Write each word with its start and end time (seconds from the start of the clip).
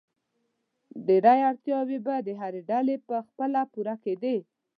ډېری 1.07 1.39
اړتیاوې 1.49 1.97
به 2.05 2.15
د 2.27 2.29
هرې 2.41 2.61
ډلې 2.69 2.95
په 3.07 3.15
خپله 3.27 3.61
پوره 3.71 3.95
کېدې. 4.03 4.37